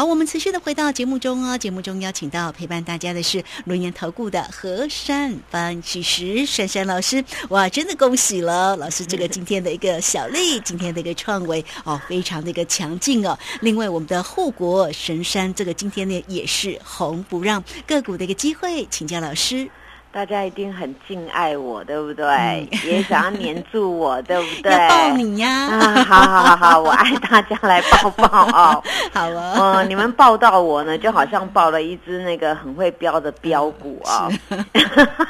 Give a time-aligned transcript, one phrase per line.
[0.00, 1.58] 好，我们持续的回到节目中哦。
[1.58, 7.22] 节目中邀请到陪伴大家的是轮研投顾的何山分析师珊珊老师。
[7.50, 13.38] 哇，真的恭喜了，老师这个今天的一个小利， 今天的一个创维哦，非常的一个强劲哦。
[13.60, 19.68] 另外，我们的护国神山这个今天呢也是红不让个股的一个机会，请教老师。
[20.12, 22.68] 大家一定很敬爱我，对不对？
[22.84, 24.72] 也想要黏住我，对不对？
[24.74, 25.48] 要抱你呀！
[25.70, 28.82] 啊，好好好好，我爱大家来抱抱哦。
[29.14, 34.28] 好了，嗯，你们抱到我呢，就好像抱了一只那个很会飙的标股啊。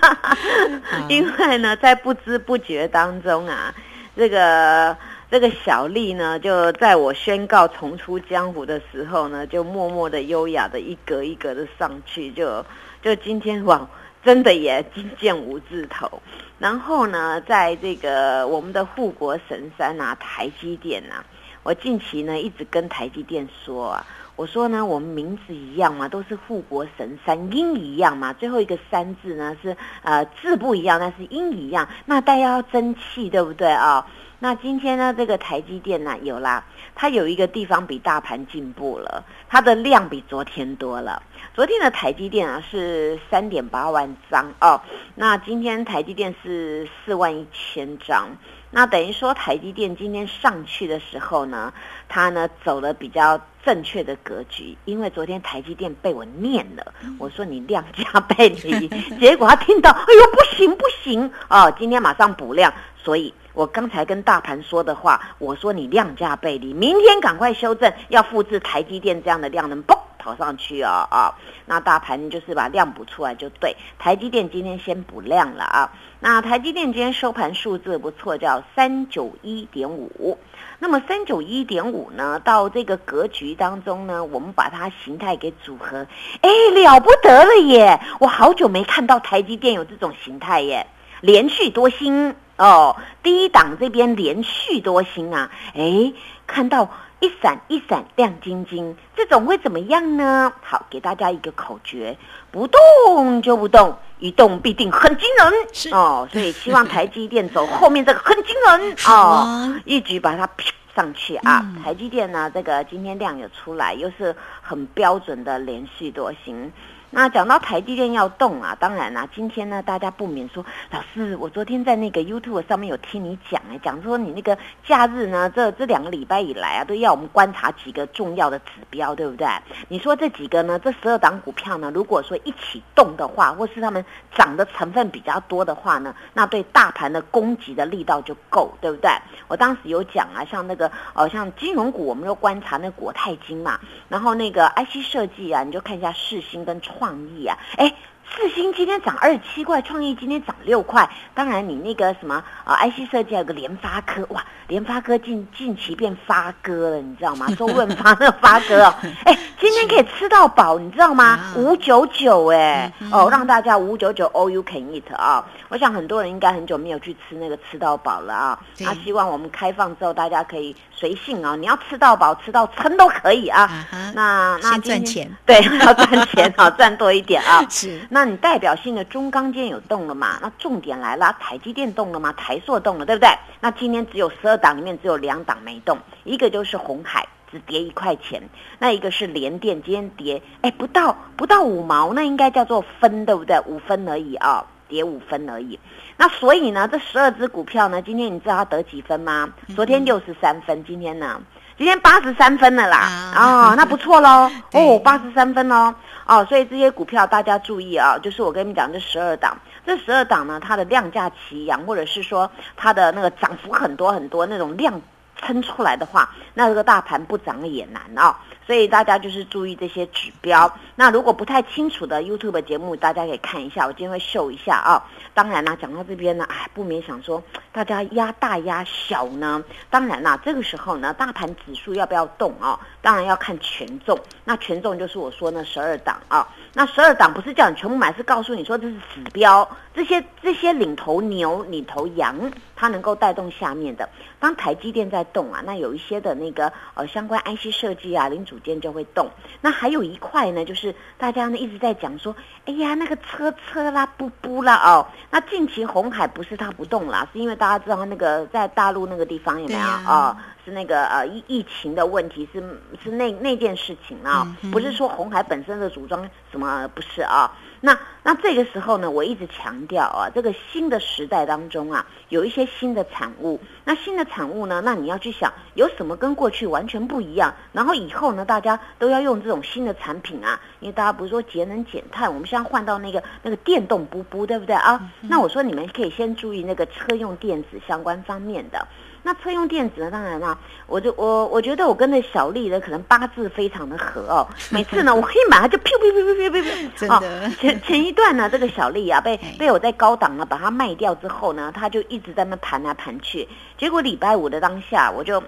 [1.08, 3.74] 因为呢，在不知不觉当中啊，
[4.16, 4.96] 这个
[5.30, 12.64] 这个小丽呢，就在我宣告重出江湖的时候呢，就默默的、优雅的一格一格的上去，就
[13.02, 13.86] 就今天往。
[14.22, 16.20] 真的也金剑无字头，
[16.58, 21.24] 然后呢，在这个我们的护国神山啊，台积电啊，
[21.62, 24.06] 我近期呢一直跟台积电说啊，
[24.36, 34.06] 我说呢，我们名字一样嘛，都是护国神山，音一样嘛，最后一个三字呢是呃字不一样，但是音一样，那大家要争气，对不对啊？
[34.42, 41.22] 那今天呢，这个台积电呢有啦，它有一个地方比大盘进步了，它的量比昨天多了。
[41.52, 44.80] 昨天的台积电啊是三点八万张哦，
[45.14, 48.30] 那今天台积电是四万一千张，
[48.70, 51.74] 那等于说台积电今天上去的时候呢，
[52.08, 69.96] 它呢走了比较正确的格局，因为昨天台积电被我念了，我说你量价背离，结果他听到，哎呦不行不行哦，今天马上补量，所以我刚才跟大盘说的话，我说你量价背离，明天赶快修正，要复制台积电这样的量能，嘣。
[70.22, 71.32] 跑上去啊啊！
[71.64, 73.74] 那大盘就是把量补出来就对。
[73.98, 75.92] 台积电今天先补量了啊。
[76.20, 80.36] 那台积电今天收盘数字不错，叫三九一点五。
[80.78, 86.06] 那么三九一点五呢，到这个格局当中呢，我们把它形态给组合，
[86.42, 87.98] 哎，了不得了耶！
[88.20, 90.86] 我好久没看到台积电有这种形态耶，
[91.22, 96.12] 连续多星哦，第一档这边连续多星啊，哎，
[96.46, 96.88] 看到。
[97.22, 100.50] 一闪一闪亮晶晶，这种会怎么样呢？
[100.62, 102.16] 好，给大家一个口诀：
[102.50, 105.92] 不动就不动，一动必定很惊人。
[105.92, 110.48] 哦，所以希望台积电走后面这个很惊人 哦，一举把它
[110.96, 111.62] 上去啊！
[111.84, 116.72] 台积电呢，这个今天量有出来，又是很标准的连续多型。
[117.12, 124.56] 那讲到台积电要动啊，当然啦，今天呢，大家不免说，老师，我昨天在那个 YouTube 上面有听你讲哎，讲说你那个
[124.86, 129.48] 假日呢，这这两个礼拜以来啊，都要我们观察几个重要的指标，对不对？
[129.88, 134.04] 你说这几个呢，这十二档股票呢，如果说一起动的话，或是他们
[134.36, 139.10] 涨的成分比较多的话呢，那对大盘的攻击的力道就够，对不对？
[139.48, 146.80] 我当时有讲啊，像那个哦，像金融股，我们要观察那国泰金嘛，然后那个 IC 设计啊，你就看一下世星跟。
[147.00, 147.90] 创意啊，哎。
[148.32, 151.10] 四星今天涨二十七块，创意今天涨六块。
[151.34, 157.48] 当然，你那个什么啊，IC 设计有个联发科，哇，联发科近近期变发哥了，你知道吗？
[157.58, 158.94] 周润发那个发哥哦，
[159.26, 159.49] 哎，今
[159.80, 161.52] 天可以吃到饱，你知道吗？
[161.56, 165.44] 五九九哎，哦，让大家五九九 all you can eat 啊！
[165.68, 168.60] 我想很多人应该很久没有去吃那个吃到饱了啊。
[168.84, 173.68] 他希望我们开放之后，大家可以随性啊，你要吃到饱，吃到撑都可以啊。
[174.14, 177.64] 那那赚钱， 对，要赚钱啊， 赚多一点啊。
[177.68, 178.20] 是那。
[178.20, 180.38] 那你代表性的中钢今天有动了嘛？
[180.42, 182.30] 那重点来了，台积电动了吗？
[182.36, 183.30] 台塑动了，对不对？
[183.60, 188.40] 那今天只有十二档里面只有两档没动，一个就是红海，只跌一块钱；
[188.78, 193.60] 那一个是连电，今天跌哎不到不到五毛，那应该叫做分，对不对？
[193.66, 195.78] 五分而已啊，跌五分而已。
[196.16, 199.48] 那所以呢，这十二只股票呢，今天你知道它得几分吗？
[199.74, 201.40] 昨天六十三分，今天呢？
[201.78, 205.94] 今天八十三分了啦，哦，那不错喽， 哦，八十三分喽，
[206.26, 209.56] 哦，所以这些股票大家注意啊，就是我跟你们讲，这十二档，
[209.86, 215.00] 这十二档呢，它的量价齐扬，或者是说它的那个涨幅很多很多那种量
[215.36, 218.38] 撑出来的话，那这个大盘不涨也难啊。
[218.66, 220.72] 所以大家就是注意这些指标。
[220.94, 225.02] 那如果不太清楚的 YouTube 节目，大家可以看一下，我今天会秀一下啊。
[225.34, 229.64] 当然啦，讲到这边呢，哎，不免想说，大家压大压小呢？
[229.88, 232.78] 当然啦，这个时候呢，大盘指数要不要动啊？
[233.02, 234.16] 当然要看权重。
[234.44, 236.46] 那权重就是我说那十二档啊。
[236.72, 239.68] 那十二档不是叫你全部买，是告诉你说这是指标。
[239.92, 242.36] 这些这些领头牛、领头羊，
[242.76, 244.08] 它能够带动下面的。
[244.38, 249.28] 当台积电在动啊，那有一些的那个呃相关 IC 设计啊，零组件就会动。
[249.60, 252.34] 那还有一块呢，就是大家呢一直在讲说，
[252.66, 255.06] 哎呀那个车车啦、布布啦哦。
[255.30, 260.36] 那近期红海不是它不动啦，是因为大家知道那个在大陆那个地方有没有啊？
[260.70, 262.60] 是那个呃疫疫情的问题，是
[263.02, 267.50] 是那那件事情啊，不是说红海本身的组装什么不是啊。
[267.82, 273.58] 那那这个时候呢，我一直强调啊，这个新的时代当中啊，有一些新的产物。
[273.84, 277.52] 那新的产物呢，那你要去想有什么跟过去完全不一样。
[277.72, 285.00] 然后以后呢，大家都要用这种新的产品啊，因为大家不是说节能减碳，我们现在换到那个那个电动布布，对不对啊？
[285.22, 288.86] 那我说你们可以先注意那个车用电子相关方面的。
[289.22, 290.10] 那车用电子呢？
[290.10, 290.56] 当然啦，
[290.86, 294.46] 我就我我觉得我跟那小丽呢，可能八字非常的合哦。
[294.70, 297.50] 每次呢，我可以马上就噗噗噗噗噗噗真的。
[297.58, 303.48] 前前一段呢，这个小丽啊，被被我在高档呢把它卖掉之后呢，她就一直在那盘来盘去。
[303.78, 305.42] 结果礼拜五的当下，我就。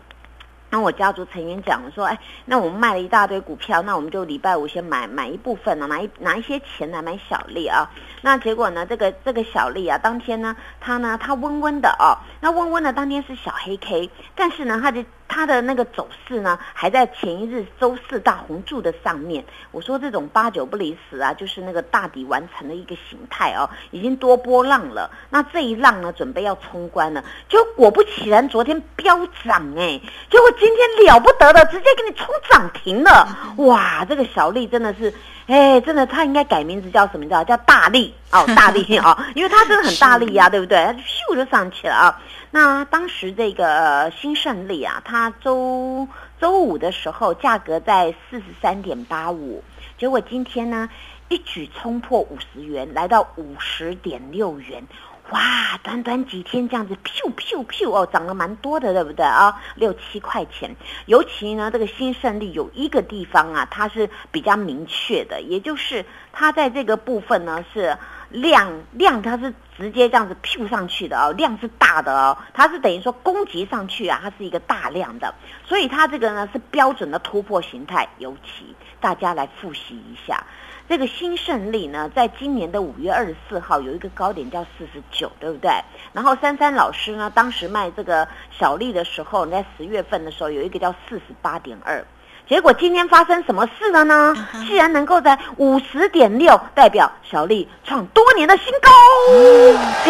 [0.73, 7.87] 那我家族成员讲说，哎，那我们卖了一大堆股票，那我们就礼拜五先买买一部分呢，拿一拿一些钱来买小利啊。
[8.23, 19.45] 那结果呢，这个这个小利啊，当天呢，它呢，它温温的哦，那温温的当天是小黑 K，但是呢，它就它的那个走势呢，还在前一日周四大红柱的上面。
[19.71, 25.11] 我说这种八九不离十啊，就是那个大底完成的一个形态哦，已经多波浪了。
[25.31, 30.01] 那这一浪呢，准备要冲关了，就果不其然，昨天飙涨哎，
[30.31, 30.53] 结果。
[30.59, 33.27] 今天了不得的，直接给你冲涨停了！
[33.57, 35.13] 哇，这个小丽真的是，
[35.47, 40.79] 哎，真的，他应该改名字叫什么叫叫大力哦， 大力哦，因为他真的很大力呀，对不对？
[40.79, 42.21] 他咻就上去了啊！
[42.51, 46.07] 那当时这个新胜利啊，它周
[46.41, 49.65] 周五的时候价格在四十三点八五，
[49.99, 50.89] 结果今天呢
[51.29, 54.87] 一举冲破五十元，来到五十点六元。
[55.33, 59.63] 哇，短短几天这样子，咻咻咻哦，涨了蛮多的，对不对啊？
[59.77, 60.77] 六七块钱，
[61.07, 67.97] 尤其呢，这个新胜利有一个地方啊，它是比较明确的，也就是它在这个部分呢是
[68.29, 75.35] 量量，它是直接这样子咻上去的哦，量是大的哦，它是等于说攻击上去啊，它是一个大量的，
[75.67, 80.43] 所以它这个呢是标准的突破形态，尤其大家来复习一下。
[80.89, 85.71] 这个新胜利呢，在今年的五月二十四号有一个高点叫四十九，对不对？
[86.13, 92.05] 然后珊珊老师呢，当时卖这个小丽的时候，在十月份的时候有一个叫四十八点二。
[92.49, 94.35] 结果今天发生什么事了呢？
[94.67, 98.91] 既然能够在五十点六，代表小丽创多年的新高，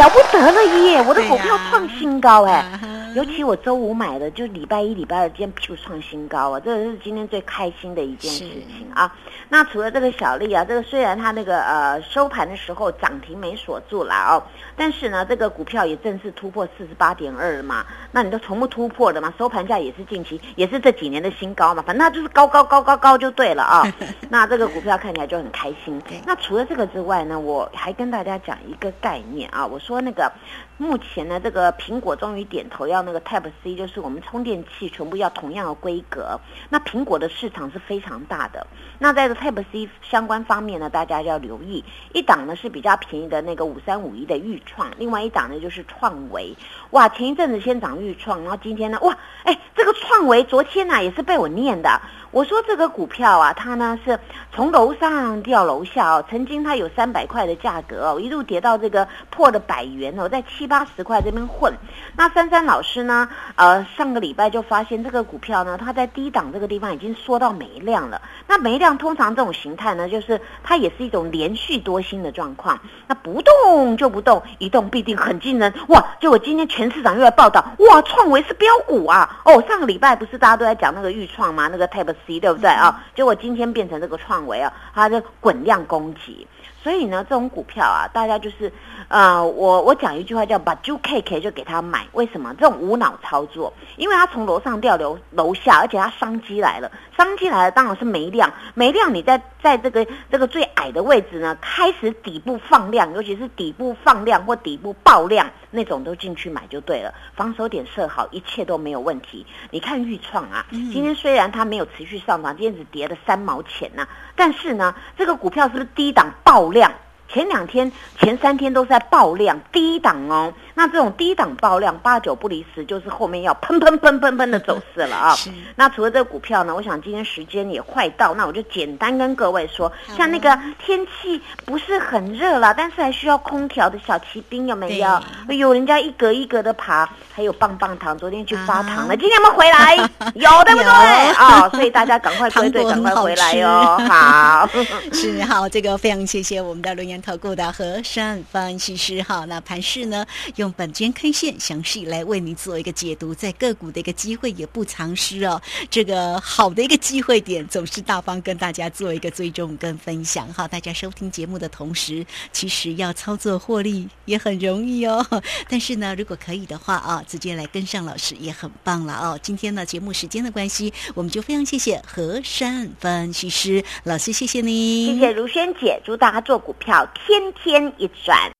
[0.01, 1.05] 了不得了耶！
[1.07, 2.65] 我的股票创新高哎，
[3.15, 8.39] 尤其我周五买的，就礼拜一、礼拜二今天就创新高啊，这个是今天最开心的一件事
[8.77, 9.15] 情啊。
[9.49, 14.43] 那除了这个小丽啊，这个虽然它那个呃收盘的时候涨停没锁住啦哦，
[14.77, 17.85] 但是呢，这个股票也正式突破四十八点二了嘛。
[18.11, 22.33] 那你都从不突破的嘛，收盘价也是近期也是这几年的新高嘛，反正它就是。
[22.33, 23.83] 高高高高高就对了啊，
[24.31, 26.01] 那这个股票看起来就很开心。
[26.25, 30.33] 那除了这个之外呢，我还跟大家讲一个概念啊，我说那个
[30.79, 36.39] 目前呢，这个苹果终于点头要那个 Type C，就是我们充电器全部要同样的规格。
[36.71, 38.67] 那苹果的市场是非常大的。
[38.99, 46.55] 那在这 Type C 相关方面呢，大家要留意，一档呢是比较便宜的那个五三五一的预创，另外一档呢就是创维。
[46.91, 52.01] 哇，前一阵子先涨预创，然后今天呢，哇，哎，这个创维昨天呢也是被我念的。
[52.33, 54.19] 我说这个股票啊，它呢是
[54.55, 61.75] 从楼上掉楼下哦，曾经它有三百块的价格哦，一路跌到这个破了百元哦，在七八十块这边混。
[62.17, 68.23] 那珊珊老师呢，呃，上个礼拜就发现这个股票呢，它在低档这个地方已经缩到没量了。
[68.47, 72.81] 那没量通常这种形态呢，就是它也是一种连续多星的状况。
[73.07, 76.03] 那不动就不动，一动必定很惊人哇！
[76.19, 79.39] 就我今天全市场又来报道，哇，创维是标股啊！
[79.45, 81.69] 哦，上个礼拜不是大家都在讲那个预创吗？
[81.71, 82.15] 那个 Type。
[82.27, 83.03] 对不对啊？
[83.15, 86.47] 结果今天变成这个创维啊，它的滚量攻击。
[86.83, 88.73] 所以呢，这种股票啊，大家就是，
[89.07, 92.05] 呃，我我讲一句话叫把就 K K 就给他买。
[92.11, 92.53] 为什么？
[92.55, 109.47] 这种无脑操作，因为他从楼上掉楼楼下，而且他商机来了，商机来了当然是没量，没量你在在这个这个最矮的位置呢，开始底部放量，尤其是底部放量或底部爆量那种都进去买就对了，防守点设好，一切都没有问题。
[109.71, 116.63] 你看豫创啊，今天虽然它没有持续上涨，今天只跌了三毛钱呐，但是呢，这个股票是不是低档爆？
[116.73, 116.91] 量
[117.29, 120.55] 前两天、前三天都是在爆量低档哦。
[120.83, 125.37] 那这种低档爆量八九不离十，就是后面要喷喷喷喷喷的走势了啊！
[125.77, 135.07] 那除了这个股票呢，我想今天时间也快到，那我就简单跟各位说，像那个天气不是很热了，但是还需要空调的小骑兵有没有？
[135.49, 139.95] 哎呦，人家一格一格的爬，还有棒棒糖，昨天去发糖了，今天有没有回来？
[140.35, 140.89] 有对不对？
[141.39, 143.69] 啊，所以大家赶快归队，赶快回来哟！
[144.09, 144.69] 好，
[145.15, 149.23] 是好，这个非常谢谢我们的轮研投顾的和山分析师。
[149.23, 150.72] 好，那盘市呢用。
[150.73, 155.61] 本间 K 线详细来为你做一个解读，在个股的一个机会也不藏失哦。
[155.91, 160.67] 这个好的一个机会点，总是大方跟大家做一个追踪跟分享哈。
[160.67, 165.25] 大家收听节目的同时，其实要操作获利也很容易哦。
[165.69, 169.39] 但是呢，如果可以的话啊，直接来跟上老师也很棒了哦。
[169.43, 178.51] 今天呢，节目时间的关系，我们就非常谢谢何山分析师老师，谢谢您，谢谢如萱姐，祝大家做股票天天一赚。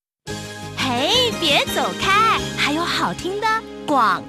[1.41, 3.47] 别走开，还有好听的
[3.87, 4.23] 广。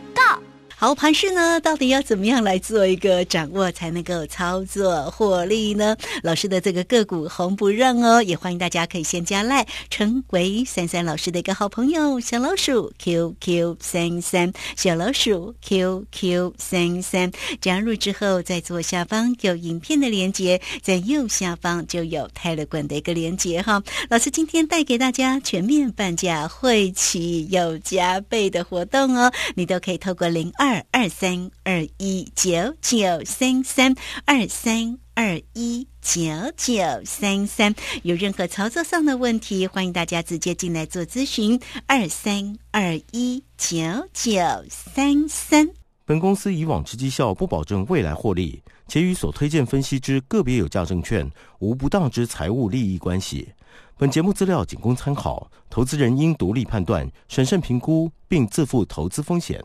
[0.83, 5.95] 好，盘势呢，到底要怎么样来做一个掌握，才能够操作获利呢？
[6.21, 23.81] 老师的这个个股红不让哦，也欢迎大家可以先加赖，成为三三老师的一个好朋友，小老鼠 QQ 三三，小老鼠 QQ 三三，加入之后，在左下方有影片的连接，在右下方就有泰勒管的一个连接哈。
[24.09, 30.72] 老师今天带给大家全面半价会期有加倍的活动哦，你都可以透过零二。
[30.73, 33.93] 二二三二一九九三三
[34.25, 36.23] 二三二一九
[36.57, 41.61] 九三三，有任何操作上的问题，欢迎大家直接进来做咨询。
[41.85, 43.77] 二三二一九
[44.13, 45.69] 九三三。
[46.05, 53.47] 本公司以往之绩效不保证未来获利，且与所推荐分析之个别有价证券无不当之财务利益关系。
[53.95, 59.63] 本节目资料仅供参考，投资人应独立判断、审慎评估，并自负投资风险。